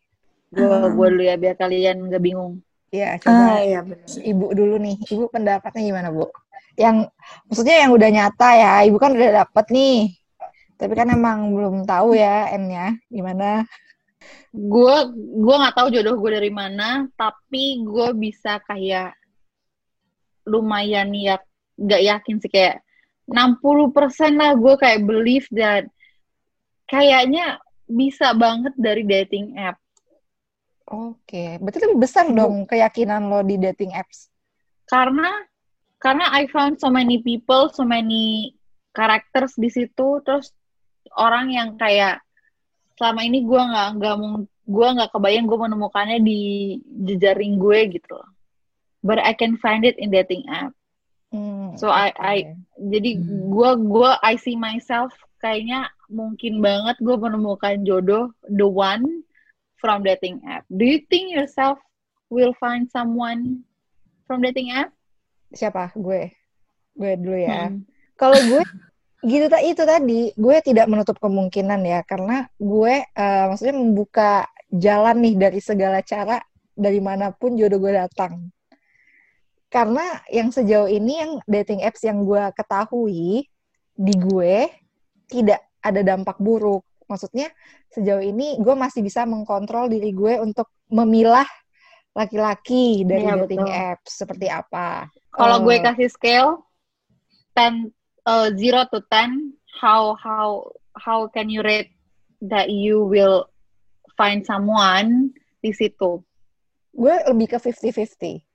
gue 0.54 0.66
uh. 0.66 0.90
gue 0.90 1.06
dulu 1.11 1.23
ya 1.23 1.35
biar 1.38 1.54
kalian 1.58 2.06
nggak 2.11 2.23
bingung 2.23 2.62
Iya, 2.94 3.18
coba 3.18 3.58
ah, 3.58 3.61
ya, 3.66 3.80
ibu 4.23 4.46
dulu 4.54 4.78
nih. 4.78 4.96
Ibu 5.11 5.26
pendapatnya 5.26 5.82
gimana, 5.82 6.08
Bu? 6.14 6.30
Yang 6.78 7.11
maksudnya 7.50 7.76
yang 7.82 7.90
udah 7.99 8.11
nyata 8.14 8.49
ya, 8.54 8.73
ibu 8.87 8.96
kan 9.02 9.11
udah 9.12 9.42
dapet 9.42 9.66
nih. 9.75 9.99
Tapi 10.78 10.92
kan 10.94 11.08
emang 11.11 11.50
belum 11.50 11.82
tahu 11.82 12.14
ya 12.14 12.52
N-nya 12.54 12.94
gimana. 13.11 13.66
Gue 14.54 14.96
gue 15.18 15.54
nggak 15.61 15.76
tahu 15.76 15.88
jodoh 15.90 16.14
gue 16.14 16.30
dari 16.38 16.52
mana, 16.54 17.11
tapi 17.18 17.82
gue 17.82 18.08
bisa 18.14 18.62
kayak 18.62 19.18
lumayan 20.46 21.11
ya 21.11 21.42
nggak 21.75 22.02
yakin 22.06 22.37
sih 22.38 22.50
kayak 22.54 22.86
60% 23.26 24.38
lah 24.38 24.54
gue 24.54 24.75
kayak 24.78 25.02
believe 25.02 25.47
that 25.50 25.87
kayaknya 26.87 27.59
bisa 27.87 28.35
banget 28.35 28.75
dari 28.78 29.02
dating 29.02 29.59
app 29.59 29.78
Oke, 30.87 31.59
berarti 31.59 31.83
lebih 31.83 31.99
besar 31.99 32.30
dong 32.30 32.62
keyakinan 32.62 33.26
lo 33.26 33.42
di 33.42 33.59
dating 33.59 33.90
apps. 33.90 34.30
Karena 34.87 35.35
karena 35.99 36.30
I 36.30 36.47
found 36.47 36.78
so 36.78 36.95
many 36.95 37.18
people, 37.26 37.66
so 37.75 37.83
many 37.83 38.54
characters 38.95 39.59
di 39.59 39.66
situ, 39.66 40.23
terus 40.23 40.54
orang 41.18 41.50
yang 41.50 41.75
kayak 41.75 42.23
selama 42.95 43.26
ini 43.26 43.42
gue 43.42 43.59
nggak 43.59 43.88
nggak 43.99 44.16
gue 44.62 44.88
nggak 44.95 45.11
kebayang 45.11 45.50
gue 45.50 45.59
menemukannya 45.59 46.18
di 46.23 46.40
jejaring 47.02 47.59
gue 47.59 47.99
gitu. 47.99 48.23
But 49.02 49.18
I 49.18 49.35
can 49.35 49.59
find 49.59 49.83
it 49.83 49.99
in 49.99 50.14
dating 50.14 50.47
app. 50.47 50.71
Hmm, 51.35 51.75
so 51.75 51.90
I 51.90 52.14
I 52.16 52.37
jadi 52.78 53.18
gue 53.26 53.71
hmm. 53.75 53.83
gue 53.90 54.11
I 54.23 54.38
see 54.38 54.54
myself 54.54 55.11
kayaknya 55.42 55.90
mungkin 56.06 56.62
banget 56.62 56.97
gue 57.02 57.16
menemukan 57.18 57.83
jodoh 57.83 58.30
the 58.47 58.66
one 58.66 59.26
from 59.83 60.06
dating 60.06 60.40
app. 60.47 60.64
Do 60.71 60.87
you 60.87 61.02
think 61.11 61.35
yourself 61.35 61.78
will 62.30 62.54
find 62.59 62.88
someone 62.90 63.66
from 64.26 64.42
dating 64.42 64.73
app? 64.75 64.90
Siapa? 65.54 65.95
Gue. 65.95 66.35
Gue 66.97 67.12
dulu 67.21 67.38
ya. 67.38 67.71
Hmm. 67.71 67.85
Kalau 68.16 68.38
gue 68.49 68.62
gitu 69.26 69.47
tak 69.50 69.62
itu 69.66 69.83
tadi, 69.83 70.33
gue 70.33 70.56
tidak 70.64 70.87
menutup 70.88 71.18
kemungkinan 71.18 71.83
ya 71.85 72.00
karena 72.06 72.47
gue 72.56 72.95
uh, 73.04 73.45
maksudnya 73.52 73.76
membuka 73.76 74.33
jalan 74.73 75.23
nih 75.23 75.35
dari 75.37 75.61
segala 75.61 76.00
cara 76.02 76.40
dari 76.76 77.00
mana 77.00 77.33
pun 77.33 77.54
jodoh 77.54 77.78
gue 77.80 77.92
datang. 77.95 78.50
Karena 79.76 80.25
yang 80.33 80.49
sejauh 80.49 80.88
ini 80.88 81.21
yang 81.21 81.33
dating 81.45 81.85
apps 81.85 82.00
yang 82.00 82.25
gue 82.25 82.40
ketahui 82.56 83.45
di 83.92 84.14
gue 84.16 84.73
tidak 85.28 85.61
ada 85.85 86.00
dampak 86.00 86.40
buruk 86.40 86.80
maksudnya 87.06 87.50
sejauh 87.95 88.23
ini 88.23 88.59
gue 88.59 88.75
masih 88.75 89.00
bisa 89.00 89.23
mengkontrol 89.25 89.87
diri 89.87 90.11
gue 90.11 90.42
untuk 90.42 90.68
memilah 90.90 91.47
laki-laki 92.16 93.04
dari 93.04 93.28
ya, 93.28 93.37
dating 93.45 93.66
betul. 93.68 93.76
apps 93.92 94.12
seperti 94.16 94.47
apa. 94.49 95.06
Kalau 95.37 95.61
uh, 95.61 95.64
gue 95.68 95.76
kasih 95.85 96.09
scale 96.09 96.50
10 97.54 97.92
uh, 98.25 98.49
0 98.56 98.92
to 98.92 98.99
10 99.12 99.52
how 99.76 100.16
how 100.16 100.64
how 100.97 101.28
can 101.28 101.52
you 101.52 101.61
rate 101.61 101.92
that 102.40 102.73
you 102.73 103.04
will 103.04 103.45
find 104.16 104.49
someone 104.49 105.28
di 105.61 105.76
situ? 105.76 106.25
Gue 106.97 107.14
lebih 107.28 107.52
ke 107.52 107.59
50-50. 107.61 108.46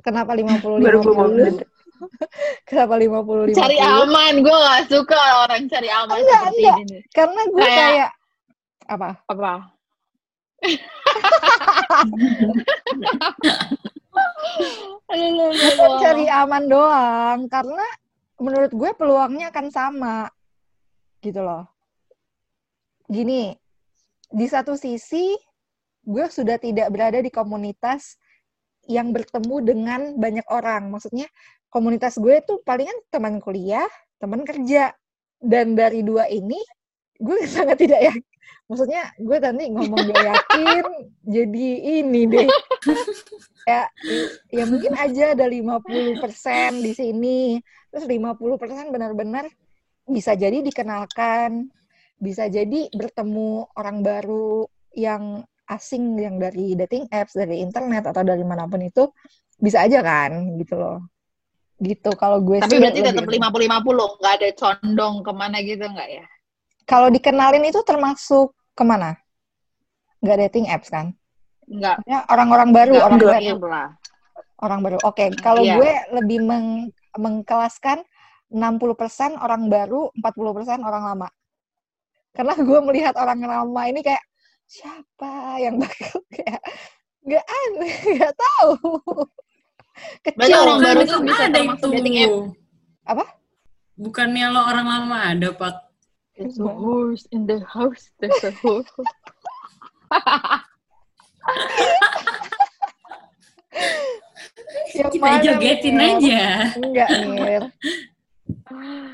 Kenapa 0.00 0.32
50-50? 0.36 1.64
Kenapa 2.68 2.96
50 2.96 3.52
50? 3.52 3.60
Cari 3.60 3.78
aman, 3.80 4.40
gue 4.40 4.56
gak 4.56 4.88
suka 4.88 5.20
orang 5.44 5.68
cari 5.68 5.88
aman 5.92 6.16
enggak, 6.16 6.40
seperti 6.40 6.64
enggak. 6.64 6.78
ini. 6.80 7.04
Karena 7.12 7.40
gue 7.44 7.60
kayak, 7.60 7.76
kayak 7.76 8.10
apa? 8.88 9.20
Apa? 9.28 9.52
Bukan 15.10 15.90
cari 16.00 16.24
aman 16.28 16.64
doang, 16.68 17.48
karena 17.48 17.86
menurut 18.40 18.72
gue 18.72 18.90
peluangnya 18.96 19.52
akan 19.52 19.66
sama, 19.68 20.32
gitu 21.20 21.44
loh. 21.44 21.68
Gini, 23.10 23.52
di 24.30 24.46
satu 24.46 24.78
sisi 24.78 25.34
gue 26.00 26.24
sudah 26.30 26.56
tidak 26.56 26.88
berada 26.88 27.20
di 27.20 27.28
komunitas 27.28 28.16
yang 28.90 29.14
bertemu 29.14 29.56
dengan 29.62 30.00
banyak 30.18 30.46
orang. 30.50 30.90
Maksudnya 30.90 31.30
komunitas 31.70 32.18
gue 32.18 32.42
tuh 32.42 32.58
palingan 32.66 32.98
teman 33.14 33.38
kuliah, 33.38 33.86
teman 34.18 34.42
kerja. 34.42 34.90
Dan 35.40 35.72
dari 35.72 36.04
dua 36.04 36.28
ini, 36.28 36.58
gue 37.16 37.46
sangat 37.54 37.78
tidak 37.78 38.00
ya. 38.02 38.14
Maksudnya 38.66 39.14
gue 39.18 39.38
tadi 39.38 39.70
ngomong 39.70 40.10
gak 40.10 40.24
yakin, 40.26 40.84
jadi 41.38 41.68
ini 42.02 42.22
deh. 42.26 42.48
ya, 43.66 43.86
ya 44.50 44.64
mungkin 44.66 44.94
aja 44.98 45.34
ada 45.38 45.46
50% 45.46 46.82
di 46.82 46.92
sini. 46.94 47.40
Terus 47.90 48.06
50% 48.06 48.94
benar-benar 48.94 49.46
bisa 50.06 50.34
jadi 50.34 50.62
dikenalkan, 50.62 51.70
bisa 52.18 52.46
jadi 52.46 52.90
bertemu 52.94 53.74
orang 53.74 54.02
baru 54.02 54.66
yang 54.94 55.46
asing 55.70 56.18
yang 56.18 56.42
dari 56.42 56.74
dating 56.74 57.06
apps, 57.14 57.38
dari 57.38 57.62
internet 57.62 58.10
atau 58.10 58.26
dari 58.26 58.42
mana 58.42 58.66
pun 58.66 58.82
itu 58.82 59.06
bisa 59.56 59.86
aja 59.86 60.02
kan 60.02 60.58
gitu 60.58 60.74
loh. 60.74 60.98
Gitu. 61.80 62.10
Kalau 62.18 62.42
gue 62.42 62.60
tapi 62.60 62.82
berarti 62.82 63.00
tetap 63.00 63.24
lima 63.24 63.48
puluh 63.48 63.64
lima 63.64 63.78
puluh 63.80 64.08
nggak 64.18 64.34
ada 64.42 64.48
condong 64.58 65.14
ke 65.22 65.32
mana 65.32 65.56
gitu 65.62 65.86
nggak 65.86 66.08
ya? 66.10 66.24
Kalau 66.84 67.08
dikenalin 67.08 67.64
itu 67.64 67.80
termasuk 67.86 68.52
ke 68.74 68.82
mana? 68.82 69.14
Nggak 70.20 70.50
dating 70.50 70.66
apps 70.68 70.90
kan? 70.90 71.14
Nggak. 71.70 72.02
Ya 72.04 72.26
orang-orang 72.28 72.74
baru 72.74 72.92
nggak, 72.98 73.06
orang 73.06 73.18
baru. 73.22 73.80
orang 74.60 74.80
baru. 74.84 74.98
Oke 75.06 75.24
okay. 75.24 75.28
kalau 75.38 75.62
yeah. 75.64 75.78
gue 75.78 75.90
lebih 76.20 76.44
meng 76.44 76.92
mengkelaskan 77.16 78.04
60% 78.50 79.38
orang 79.38 79.70
baru 79.70 80.10
40% 80.18 80.82
orang 80.82 81.02
lama. 81.14 81.28
Karena 82.34 82.54
gue 82.58 82.78
melihat 82.82 83.14
orang 83.16 83.40
lama 83.40 83.82
ini 83.86 84.02
kayak 84.02 84.22
siapa 84.70 85.58
yang 85.58 85.82
bakal 85.82 86.22
kayak 86.34 86.62
nggak 87.26 87.42
aneh 87.42 87.94
nggak 88.14 88.34
tahu 88.38 89.02
Kecil. 90.24 90.32
Berarti 90.32 90.56
orang 90.56 90.80
baru 90.80 91.00
tuh 91.04 91.20
bisa 91.28 91.44
ada 91.44 91.60
itu. 91.60 91.92
dating 91.92 92.16
app. 92.24 92.32
Apa? 93.04 93.36
Bukannya 94.00 94.48
lo 94.48 94.64
orang 94.64 94.88
lama 94.88 95.36
ada, 95.36 95.52
Pak? 95.52 95.92
There's 96.40 96.56
a 96.56 96.72
horse 96.72 97.28
in 97.36 97.44
the 97.44 97.60
house. 97.68 98.08
There's 98.16 98.40
a 98.40 98.48
horse. 98.64 98.88
Kita 105.12 105.44
jogetin 105.44 106.00
Mir? 106.00 106.16
aja. 106.16 106.72
Enggak, 106.80 107.12
Mir. 107.28 107.68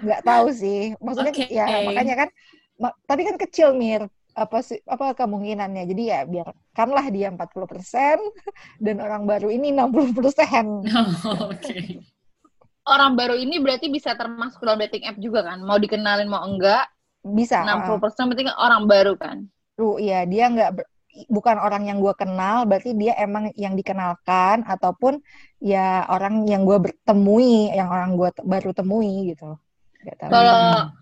Enggak 0.07 0.23
tahu 0.23 0.55
sih. 0.55 0.95
Maksudnya 1.03 1.35
okay. 1.35 1.51
ya 1.51 1.67
makanya 1.83 2.15
kan 2.15 2.29
tapi 3.11 3.27
kan 3.27 3.35
kecil, 3.43 3.75
Mir 3.75 4.07
apa 4.37 4.61
sih 4.61 4.79
apa 4.85 5.17
kemungkinannya. 5.17 5.89
Jadi 5.89 6.03
ya 6.13 6.29
biarkanlah 6.29 7.07
dia 7.09 7.33
40% 7.33 8.21
dan 8.85 8.97
orang 9.01 9.25
baru 9.25 9.49
ini 9.49 9.73
60%. 9.73 9.89
Oh, 11.27 11.51
Oke. 11.51 11.65
Okay. 11.65 11.85
Orang 12.87 13.19
baru 13.19 13.35
ini 13.35 13.59
berarti 13.59 13.91
bisa 13.91 14.15
termasuk 14.15 14.63
dalam 14.63 14.79
dating 14.79 15.11
app 15.11 15.19
juga 15.19 15.43
kan? 15.43 15.59
Mau 15.65 15.75
dikenalin 15.81 16.31
mau 16.31 16.45
enggak? 16.47 16.87
Bisa. 17.25 17.67
60% 17.67 17.67
uh. 17.67 17.99
berarti 18.31 18.45
kan 18.47 18.57
orang 18.61 18.83
baru 18.87 19.15
kan? 19.19 19.37
Lu 19.75 19.99
iya, 19.99 20.23
dia 20.23 20.47
enggak 20.47 20.87
bukan 21.33 21.57
orang 21.57 21.89
yang 21.89 21.99
gue 22.05 22.13
kenal, 22.13 22.69
berarti 22.69 22.93
dia 22.93 23.17
emang 23.17 23.49
yang 23.57 23.73
dikenalkan 23.73 24.69
ataupun 24.69 25.25
ya 25.65 26.05
orang 26.13 26.45
yang 26.45 26.69
gue 26.69 26.77
bertemui, 26.77 27.73
yang 27.73 27.89
orang 27.89 28.21
gue 28.21 28.29
baru 28.45 28.77
temui 28.77 29.33
gitu. 29.33 29.57
Kalau 30.29 30.93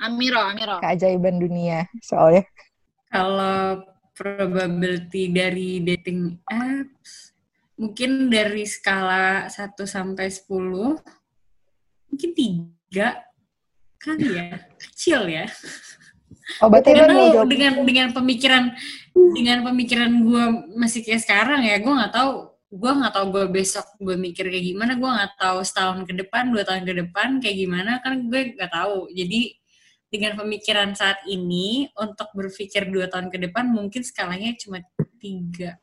Amiro, 0.00 0.40
Amiro. 0.40 0.76
Keajaiban 0.80 1.36
dunia 1.38 1.86
soalnya. 2.00 2.44
Kalau 3.10 3.82
probability 4.14 5.32
dari 5.34 5.82
dating 5.82 6.38
apps 6.46 7.34
mungkin 7.80 8.28
dari 8.28 8.68
skala 8.68 9.48
1 9.48 9.72
sampai 9.88 10.28
10 10.28 11.00
mungkin 12.12 12.30
tiga 12.36 13.24
kali 13.96 14.28
ya. 14.36 14.68
Kecil 14.76 15.22
ya. 15.32 15.46
Oh, 16.60 16.68
berarti 16.68 16.92
karena 16.92 17.14
lo 17.14 17.40
lo 17.40 17.44
dengan 17.46 17.80
dengan 17.86 18.08
pemikiran 18.12 18.74
dengan 19.14 19.62
pemikiran 19.70 20.10
gue 20.26 20.44
masih 20.76 21.06
kayak 21.06 21.22
sekarang 21.22 21.62
ya 21.62 21.78
gue 21.78 21.88
nggak 21.88 22.12
tahu 22.12 22.50
gue 22.70 22.92
nggak 23.00 23.14
tahu 23.14 23.26
gue 23.34 23.44
besok 23.50 23.86
gue 23.98 24.14
mikir 24.18 24.50
kayak 24.50 24.66
gimana 24.74 24.92
gue 24.98 25.10
nggak 25.10 25.34
tahu 25.38 25.58
setahun 25.62 26.06
ke 26.06 26.12
depan 26.14 26.50
dua 26.50 26.62
tahun 26.66 26.82
ke 26.86 26.94
depan 27.06 27.28
kayak 27.38 27.56
gimana 27.56 27.92
kan 28.02 28.28
gue 28.28 28.40
nggak 28.58 28.72
tahu. 28.72 29.08
Jadi 29.14 29.59
dengan 30.10 30.34
pemikiran 30.34 30.92
saat 30.92 31.22
ini 31.30 31.86
untuk 31.94 32.28
berpikir 32.34 32.90
dua 32.90 33.06
tahun 33.06 33.30
ke 33.30 33.48
depan 33.48 33.70
mungkin 33.70 34.02
skalanya 34.02 34.52
cuma 34.58 34.82
tiga 35.22 35.78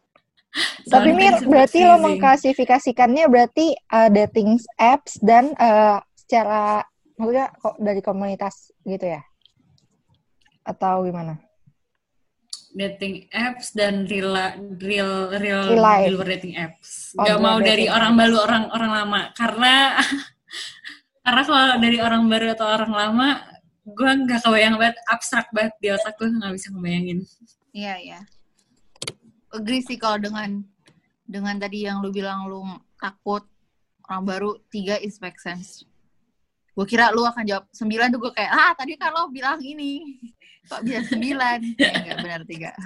Tapi 0.91 1.13
Mir, 1.13 1.37
sempet 1.37 1.49
berarti 1.49 1.79
lo 1.85 1.95
mengklasifikasikannya 2.01 3.25
berarti 3.29 3.77
uh, 3.93 4.09
dating 4.09 4.57
apps 4.79 5.19
dan 5.21 5.53
uh, 5.59 6.01
secara 6.17 6.81
maksudnya 7.19 7.53
kok 7.61 7.75
dari 7.77 8.01
komunitas 8.01 8.73
gitu 8.81 9.05
ya? 9.05 9.21
Atau 10.65 11.05
gimana? 11.05 11.47
dating 12.77 13.25
apps 13.33 13.73
dan 13.73 14.05
real 14.05 14.37
real 14.77 15.33
real 15.33 15.65
Real 15.65 16.05
di 16.05 16.11
luar 16.13 16.27
dating 16.37 16.53
apps. 16.61 17.17
Oh, 17.17 17.25
Gak 17.25 17.41
mau 17.41 17.57
dari 17.57 17.89
orang 17.89 18.13
baru 18.13 18.37
orang 18.37 18.63
orang 18.69 18.91
lama 18.93 19.21
karena 19.33 19.97
karena 21.25 21.41
kalau 21.41 21.65
dari 21.81 21.97
orang 21.97 22.23
baru 22.29 22.53
atau 22.53 22.69
orang 22.69 22.93
lama 22.93 23.27
gue 23.87 24.11
nggak 24.27 24.43
kebayang 24.43 24.75
banget 24.75 24.97
abstrak 25.07 25.47
banget 25.55 25.73
di 25.79 25.87
otak 25.95 26.19
gue 26.19 26.27
nggak 26.27 26.53
bisa 26.59 26.67
ngebayangin. 26.75 27.19
Iya, 27.71 27.93
iya. 28.03 28.19
Agree 29.55 29.79
sih 29.79 29.95
kalau 29.95 30.19
dengan 30.19 30.59
dengan 31.23 31.55
tadi 31.55 31.87
yang 31.87 32.03
lu 32.03 32.11
bilang 32.11 32.51
lu 32.51 32.67
takut 32.99 33.47
orang 34.07 34.23
baru 34.27 34.49
tiga 34.67 34.99
is 34.99 35.23
make 35.23 35.39
sense. 35.39 35.87
Gue 36.75 36.83
kira 36.83 37.15
lu 37.15 37.23
akan 37.23 37.47
jawab 37.47 37.65
sembilan 37.71 38.11
tuh 38.11 38.19
gue 38.27 38.31
kayak 38.35 38.51
ah 38.51 38.71
tadi 38.75 38.99
kan 38.99 39.15
lo 39.15 39.31
bilang 39.31 39.63
ini 39.63 40.19
kok 40.69 40.83
bisa 40.83 41.07
sembilan? 41.07 41.59
Ya, 41.79 41.91
enggak 42.03 42.17
benar 42.23 42.41
tiga. 42.43 42.71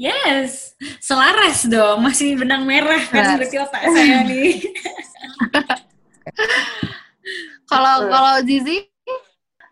Yes, 0.00 0.72
selaras 0.96 1.68
dong, 1.68 2.00
masih 2.00 2.32
benang 2.32 2.64
merah 2.64 3.04
kan 3.12 3.36
berarti 3.36 3.60
otak 3.60 3.84
saya 3.84 4.24
nih. 4.24 4.56
Kalau 7.68 7.96
kalau 8.10 8.34
Zizi 8.44 8.86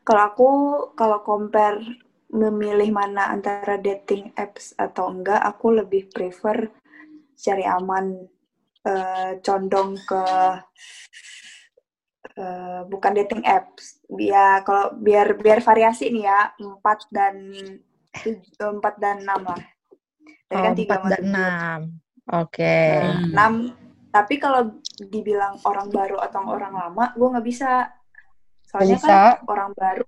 Kalau 0.05 0.23
aku, 0.25 0.51
kalau 0.97 1.21
compare 1.21 1.85
memilih 2.33 2.89
mana 2.93 3.29
antara 3.29 3.77
dating 3.77 4.33
apps 4.41 4.73
atau 4.81 5.13
enggak, 5.13 5.41
aku 5.41 5.81
lebih 5.85 6.09
prefer 6.09 6.73
cari 7.37 7.65
aman, 7.69 8.17
eh, 8.89 9.33
condong 9.45 10.01
ke 10.09 10.25
eh, 12.41 12.81
bukan 12.89 13.13
dating 13.21 13.45
apps. 13.45 14.01
Ya, 14.17 14.65
kalau 14.65 14.97
biar 14.97 15.37
biar 15.37 15.61
variasi 15.61 16.09
nih 16.09 16.25
ya, 16.25 16.41
4 16.57 17.05
dan 17.13 17.37
tuj- 18.25 18.49
eh, 18.61 18.73
4 18.73 18.95
dan 18.97 19.17
6 19.25 19.41
lah. 19.45 19.61
Tadi 20.49 20.57
Oh, 20.57 20.65
kan 20.65 20.73
tiga 20.77 20.95
4 20.97 21.01
sama 21.05 21.09
dan 21.13 21.21
tujuh. 21.21 21.33
6. 21.33 21.81
Oke. 22.29 22.77
Hmm. 22.93 23.33
6. 23.37 23.55
Tapi 24.19 24.35
kalau 24.43 24.83
dibilang 24.99 25.63
orang 25.63 25.95
baru 25.95 26.19
atau 26.19 26.43
orang 26.51 26.75
lama, 26.75 27.15
gue 27.15 27.29
nggak 27.39 27.47
bisa. 27.47 27.87
Soalnya 28.67 28.99
bisa, 28.99 29.07
kan 29.07 29.47
orang 29.47 29.71
baru, 29.79 30.05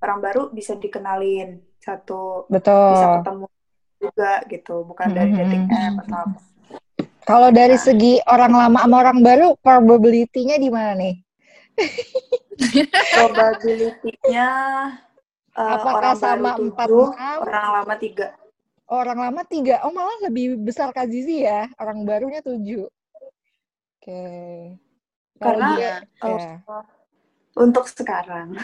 orang 0.00 0.18
baru 0.24 0.42
bisa 0.48 0.72
dikenalin 0.80 1.60
satu, 1.76 2.48
bisa 2.48 2.56
betul. 2.56 3.12
ketemu 3.20 3.46
juga 4.00 4.32
gitu, 4.48 4.74
bukan 4.88 5.08
dari 5.12 5.30
dating 5.36 5.68
app 5.68 6.00
atau 6.08 6.18
apa. 6.24 6.38
Kalau 7.22 7.48
dari 7.52 7.76
Nah. 7.76 7.84
segi 7.84 8.18
orang 8.24 8.52
lama 8.56 8.78
sama 8.82 8.96
orang 9.04 9.18
baru, 9.20 9.48
probability-nya 9.60 10.56
di 10.56 10.70
mana 10.72 10.96
nih? 10.96 11.14
Probability-nya 13.14 14.48
eh, 15.52 15.70
Apakah 15.76 15.92
orang 16.00 16.16
sama 16.16 16.50
empat 16.56 16.88
7, 16.88 17.12
enam? 17.12 17.38
orang 17.44 17.66
lama 17.76 17.94
3. 18.00 18.26
Orang 18.92 19.18
lama 19.24 19.42
tiga, 19.48 19.80
oh 19.88 19.92
malah 19.94 20.20
lebih 20.28 20.60
besar 20.60 20.92
Kak 20.92 21.08
Zizi 21.08 21.48
ya, 21.48 21.64
orang 21.80 22.04
barunya 22.04 22.44
tujuh. 22.44 22.84
Oke. 24.02 24.26
Kalau 25.38 25.58
Karena, 25.62 25.68
gue, 25.78 25.86
eh, 26.26 26.38
ya, 26.58 26.78
Untuk 27.54 27.86
sekarang. 27.86 28.58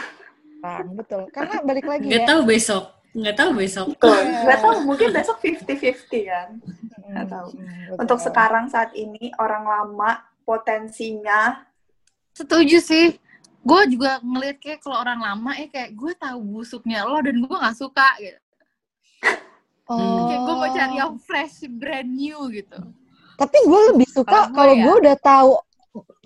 Bang, 0.58 0.98
betul. 0.98 1.30
Karena 1.30 1.62
balik 1.62 1.86
lagi 1.86 2.10
Nggak 2.10 2.22
ya. 2.26 2.28
tahu 2.34 2.40
besok, 2.42 2.84
nggak 3.14 3.36
tahu 3.38 3.50
besok. 3.54 3.86
Nggak 4.02 4.58
tahu, 4.58 4.76
mungkin 4.82 5.08
besok 5.14 5.38
50-50 5.38 6.26
kan. 6.26 6.48
nggak 7.08 7.26
tahu. 7.30 7.48
betul. 7.54 7.94
Untuk 8.02 8.18
sekarang 8.18 8.66
saat 8.66 8.90
ini, 8.98 9.30
orang 9.38 9.62
lama 9.62 10.26
potensinya 10.42 11.62
setuju 12.34 12.82
sih. 12.82 13.06
Gue 13.62 13.86
juga 13.86 14.18
ngeliat 14.18 14.58
kayak 14.58 14.82
kalau 14.82 14.98
orang 14.98 15.22
lama 15.22 15.54
ya 15.54 15.70
kayak 15.70 15.94
gue 15.94 16.12
tahu 16.18 16.38
busuknya 16.42 17.06
lo 17.06 17.22
dan 17.22 17.38
gue 17.38 17.54
nggak 17.54 17.78
suka 17.78 18.08
gitu. 18.18 18.40
Oh. 19.86 20.26
Kayak 20.28 20.40
gue 20.42 20.54
mau 20.58 20.70
cari 20.74 20.94
yang 20.98 21.14
fresh, 21.22 21.66
brand 21.70 22.10
new 22.10 22.38
gitu. 22.50 22.80
Tapi 23.38 23.58
gue 23.62 23.80
lebih 23.94 24.08
suka 24.10 24.50
Kalau 24.50 24.74
ya- 24.74 24.82
gue 24.82 24.94
udah 25.06 25.16
tahu 25.22 25.50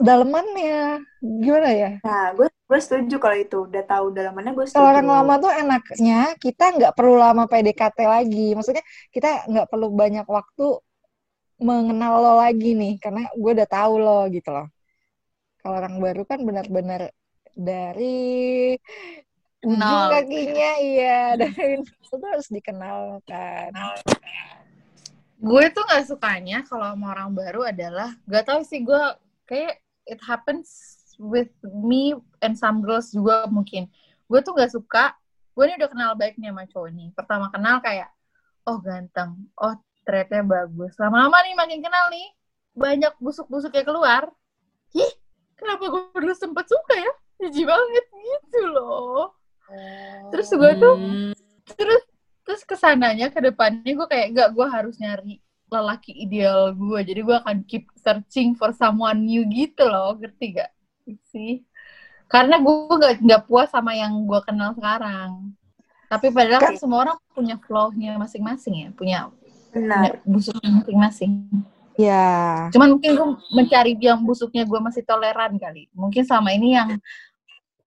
dalemannya. 0.01 1.05
Gimana 1.21 1.71
ya? 1.71 1.93
Nah, 2.03 2.33
gue 2.35 2.49
gue 2.49 2.81
setuju 2.81 3.21
kalau 3.21 3.37
itu 3.37 3.57
udah 3.69 3.85
tahu 3.85 4.17
dalamannya 4.17 4.53
gue 4.57 4.65
setuju. 4.65 4.81
Kalau 4.81 4.89
orang 4.97 5.09
lama 5.13 5.35
tuh 5.39 5.53
enaknya 5.53 6.21
kita 6.41 6.65
nggak 6.73 6.93
perlu 6.97 7.15
lama 7.21 7.45
PDKT 7.45 7.99
lagi. 8.09 8.57
Maksudnya 8.57 8.85
kita 9.13 9.45
nggak 9.45 9.69
perlu 9.69 9.93
banyak 9.93 10.25
waktu 10.25 10.81
mengenal 11.63 12.19
lo 12.19 12.33
lagi 12.43 12.75
nih, 12.75 12.99
karena 12.99 13.29
gue 13.37 13.51
udah 13.55 13.69
tahu 13.71 13.93
lo 14.01 14.27
gitu 14.33 14.51
loh. 14.51 14.67
Kalau 15.63 15.79
orang 15.79 15.95
baru 16.03 16.23
kan 16.27 16.43
benar-benar 16.43 17.15
dari 17.55 18.75
ujung 19.63 19.79
Nol. 19.79 20.11
kakinya, 20.11 20.71
iya 20.83 21.39
dari 21.39 21.79
itu 21.87 22.17
harus 22.19 22.49
dikenalkan. 22.51 23.71
Gue 25.43 25.65
tuh 25.75 25.83
nggak 25.83 26.07
sukanya 26.07 26.63
kalau 26.71 26.95
sama 26.95 27.19
orang 27.19 27.35
baru 27.35 27.67
adalah 27.67 28.15
gak 28.31 28.47
tau 28.47 28.63
sih 28.63 28.87
gue 28.87 29.03
kayak 29.51 29.83
it 30.07 30.23
happens 30.23 30.95
with 31.19 31.51
me 31.67 32.15
and 32.47 32.55
some 32.55 32.79
girls 32.79 33.11
juga 33.11 33.51
mungkin. 33.51 33.91
Gue 34.31 34.39
tuh 34.39 34.55
nggak 34.55 34.71
suka. 34.71 35.19
Gue 35.59 35.67
ini 35.67 35.75
udah 35.83 35.91
kenal 35.91 36.11
baik 36.15 36.39
nih 36.39 36.55
sama 36.55 36.63
cowok 36.71 36.91
nih. 36.95 37.09
Pertama 37.19 37.51
kenal 37.51 37.83
kayak 37.83 38.09
oh 38.71 38.79
ganteng, 38.79 39.51
oh 39.59 39.75
threadnya 40.07 40.47
bagus. 40.47 40.95
Lama-lama 41.03 41.43
nih 41.43 41.59
makin 41.59 41.83
kenal 41.83 42.07
nih 42.15 42.27
banyak 42.79 43.13
busuk-busuknya 43.19 43.83
keluar. 43.83 44.31
Ih, 44.95 45.13
kenapa 45.59 45.91
gue 45.91 46.23
dulu 46.23 46.35
sempet 46.39 46.71
suka 46.71 46.95
ya? 46.95 47.13
Jijik 47.43 47.67
banget 47.67 48.07
gitu 48.15 48.61
loh. 48.71 49.35
Terus 50.31 50.49
gue 50.55 50.73
tuh 50.79 50.95
Hmm. 50.95 51.32
Ke 52.83 52.91
sananya 52.91 53.31
ke 53.31 53.39
depannya 53.39 53.95
gue 53.95 54.07
kayak 54.11 54.27
gak 54.35 54.51
gue 54.59 54.67
harus 54.67 54.99
nyari 54.99 55.39
lelaki 55.71 56.13
ideal 56.19 56.75
gue 56.75 57.01
jadi 57.07 57.21
gue 57.23 57.37
akan 57.39 57.57
keep 57.63 57.87
searching 57.95 58.59
for 58.59 58.75
someone 58.75 59.23
new 59.23 59.47
gitu 59.47 59.87
loh. 59.87 60.19
Ngerti 60.19 60.59
gak 60.59 60.75
sih. 61.31 61.63
Karena 62.27 62.59
gue 62.59 62.91
gak, 62.99 63.23
nggak 63.23 63.43
puas 63.47 63.71
sama 63.71 63.95
yang 63.95 64.27
gue 64.27 64.41
kenal 64.43 64.75
sekarang. 64.75 65.55
Tapi 66.11 66.29
padahal 66.35 66.61
kan 66.61 66.75
semua 66.75 67.07
orang 67.07 67.17
punya 67.31 67.57
flow-nya 67.63 68.19
masing-masing 68.19 68.75
ya. 68.75 68.89
Punya, 68.93 69.19
punya 69.71 70.11
benar. 70.11 70.13
busuknya 70.27 70.71
masing-masing. 70.83 71.33
Ya, 71.93 72.73
cuman 72.73 72.97
mungkin 72.97 73.11
gue 73.21 73.29
mencari 73.53 73.93
yang 74.01 74.25
busuknya 74.25 74.65
gue 74.65 74.81
masih 74.81 75.05
toleran 75.05 75.61
kali. 75.61 75.93
Mungkin 75.93 76.25
sama 76.25 76.57
ini 76.57 76.73
yang 76.73 76.97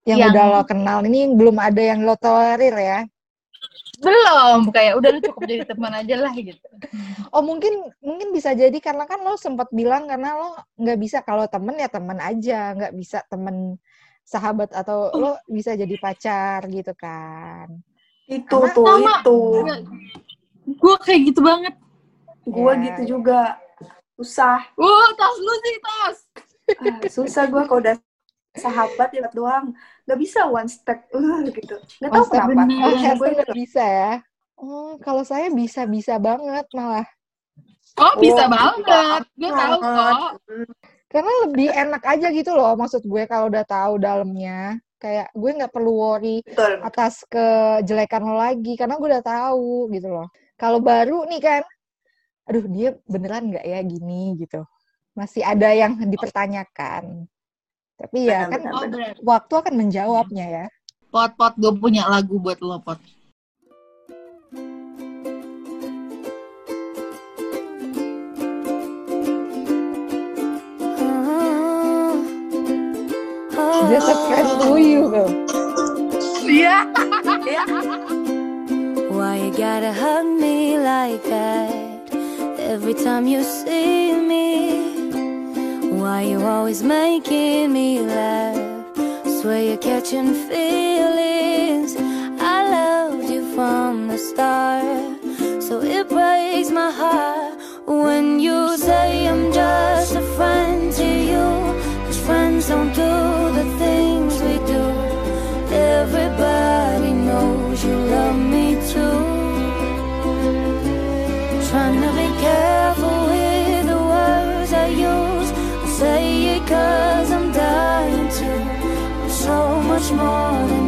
yang, 0.06 0.18
Yang- 0.22 0.30
udah 0.30 0.44
lo 0.46 0.62
kenal 0.62 0.98
ini 1.02 1.26
belum 1.34 1.58
ada 1.58 1.82
yang 1.82 2.06
lo 2.06 2.14
tolerir 2.14 2.74
ya. 2.78 3.00
Belum 3.96 4.70
kayak 4.74 4.94
udah 5.00 5.08
lu 5.16 5.20
cukup 5.24 5.42
jadi 5.48 5.64
teman 5.64 5.92
aja 5.96 6.14
lah 6.20 6.32
gitu 6.36 6.66
Oh 7.32 7.42
mungkin 7.42 7.92
mungkin 8.00 8.28
bisa 8.32 8.52
jadi 8.52 8.76
karena 8.80 9.08
kan 9.08 9.20
lo 9.24 9.36
sempat 9.40 9.68
bilang 9.72 10.08
karena 10.08 10.36
lo 10.36 10.56
nggak 10.76 10.98
bisa 11.00 11.18
kalau 11.24 11.48
temen 11.48 11.76
ya 11.80 11.88
temen 11.88 12.18
aja 12.20 12.76
nggak 12.76 12.92
bisa 12.96 13.24
temen 13.28 13.80
sahabat 14.26 14.74
atau 14.74 15.14
lo 15.14 15.38
bisa 15.46 15.78
jadi 15.78 15.94
pacar 16.02 16.66
gitu 16.66 16.90
kan. 16.98 17.70
Itu 18.26 18.58
Karena 18.58 18.74
tuh, 18.74 18.86
sama. 18.90 19.14
itu. 19.22 19.38
gue 20.66 20.94
kayak 20.98 21.20
gitu 21.30 21.40
banget 21.46 21.74
Gue 22.46 22.72
Ya, 22.78 22.82
gitu 22.90 23.18
juga. 23.18 23.58
Susah. 24.18 24.62
Wah, 24.78 25.08
tas 25.18 25.36
lu 25.38 25.54
sih, 25.62 25.76
tas. 25.82 26.16
Ah, 26.78 26.98
susah 27.06 27.44
gue 27.50 27.62
kalau 27.66 27.82
udah 27.82 27.94
sahabat 28.58 29.08
lihat 29.14 29.32
doang. 29.32 29.76
Nggak 30.04 30.18
bisa 30.20 30.40
one 30.48 30.68
step. 30.68 31.06
Uh, 31.12 31.44
gitu. 31.56 31.76
Nggak 32.00 32.10
tahu 32.12 32.24
kenapa. 32.32 32.62
Oh, 32.66 33.14
gue 33.16 33.28
nggak 33.36 33.52
bisa 33.56 33.84
ya. 33.84 34.14
Oh 34.56 34.96
kalau 35.04 35.20
saya 35.20 35.52
oh, 35.52 35.52
oh, 35.52 35.56
bisa 35.56 35.84
bisa 35.84 36.16
banget 36.16 36.66
malah. 36.72 37.06
Oh 38.00 38.14
bisa 38.16 38.48
oh, 38.48 38.48
banget. 38.48 39.22
Gue 39.36 39.52
tahu 39.52 39.76
kok. 39.84 40.20
Karena 41.06 41.32
lebih 41.48 41.68
enak 41.70 42.02
aja 42.02 42.28
gitu 42.34 42.50
loh 42.56 42.74
maksud 42.76 43.04
gue 43.04 43.22
kalau 43.28 43.52
udah 43.52 43.64
tahu 43.68 44.00
dalamnya. 44.00 44.80
Kayak 44.96 45.28
gue 45.36 45.50
nggak 45.60 45.72
perlu 45.76 45.92
worry 45.92 46.40
Betul. 46.40 46.80
atas 46.80 47.20
kejelekan 47.28 48.24
lo 48.24 48.40
lagi 48.40 48.80
karena 48.80 48.96
gue 48.96 49.08
udah 49.12 49.24
tahu 49.24 49.92
gitu 49.92 50.08
loh. 50.08 50.32
Kalau 50.56 50.80
baru 50.80 51.28
nih 51.28 51.40
kan 51.44 51.62
aduh 52.46 52.64
dia 52.70 52.96
beneran 53.04 53.52
nggak 53.52 53.64
ya 53.64 53.80
gini 53.84 54.40
gitu. 54.40 54.64
Masih 55.12 55.44
ada 55.44 55.68
yang 55.72 56.00
dipertanyakan. 56.00 57.28
Tapi 57.96 58.28
iya, 58.28 58.44
ya 58.44 58.52
kan, 58.52 58.60
kan 58.60 58.72
oh, 58.76 58.84
waktu 59.24 59.52
akan 59.56 59.74
menjawabnya 59.80 60.44
iya. 60.44 60.64
ya. 60.68 61.08
Pot-pot 61.08 61.56
gue 61.56 61.72
punya 61.80 62.04
lagu 62.04 62.36
buat 62.36 62.60
lo 62.60 62.76
pot. 62.84 63.00
Dia 73.86 74.02
fresh 74.02 74.52
to 74.60 74.76
you 74.76 75.08
tuh. 75.08 75.30
Why 79.16 79.40
you 79.40 79.50
gotta 79.56 79.90
hug 79.90 80.26
me 80.26 80.78
like 80.78 81.22
that 81.26 82.06
Every 82.58 82.94
time 82.94 83.26
you 83.26 83.42
see 83.42 84.05
Why 86.06 86.22
you 86.22 86.40
always 86.40 86.84
making 86.84 87.72
me 87.72 87.98
laugh? 87.98 88.94
Swear 89.40 89.60
you're 89.60 89.76
catching 89.76 90.34
feelings. 90.34 92.05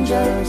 dangerous. 0.08 0.47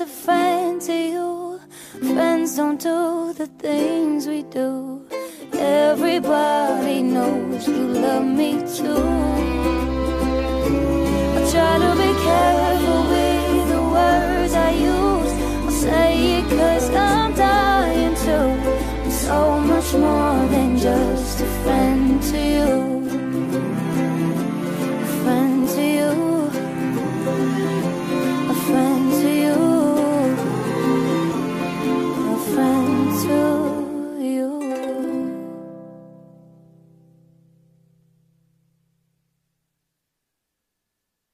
a 0.00 0.06
friend 0.06 0.80
to 0.80 0.92
you. 0.92 1.60
Friends 1.98 2.56
don't 2.56 2.80
do 2.80 3.32
the 3.32 3.46
things 3.58 4.28
we 4.28 4.42
do. 4.44 5.02
Everybody 5.52 7.02
knows 7.02 7.66
you 7.66 7.88
love 8.04 8.24
me 8.24 8.60
too. 8.76 9.08
I 11.36 11.40
try 11.52 11.74
to 11.84 11.92
be 12.02 12.10
careful 12.26 13.02
with 13.12 13.68
the 13.72 13.82
words 13.96 14.54
I 14.54 14.70
use. 14.70 15.32
I 15.66 15.72
say 15.84 16.38
it 16.38 16.48
cause 16.48 16.90
I'm 16.90 17.34
dying 17.34 18.14
too. 18.14 18.50
I'm 19.04 19.10
so 19.10 19.60
much 19.60 19.92
more 19.94 20.46
than 20.48 20.76
just 20.78 21.40
a 21.40 21.46
friend 21.62 22.22
to 22.22 22.38
you. 22.38 22.87